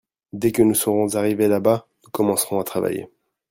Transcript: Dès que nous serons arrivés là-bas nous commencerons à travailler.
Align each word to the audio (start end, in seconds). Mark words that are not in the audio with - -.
Dès 0.33 0.51
que 0.51 0.63
nous 0.63 0.73
serons 0.73 1.13
arrivés 1.13 1.47
là-bas 1.47 1.85
nous 2.03 2.09
commencerons 2.09 2.59
à 2.59 2.63
travailler. 2.63 3.07